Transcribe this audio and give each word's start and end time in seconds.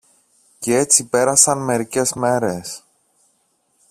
Κι 0.59 0.71
έτσι 0.73 1.05
πέρασαν 1.07 1.63
μερικές 1.65 2.13
μέρες. 2.13 2.83